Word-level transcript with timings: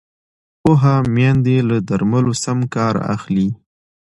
پوهه 0.61 0.95
میندې 1.15 1.57
له 1.69 1.77
درملو 1.87 2.33
سم 2.43 2.59
کار 2.75 2.95
اخلي۔ 3.15 3.49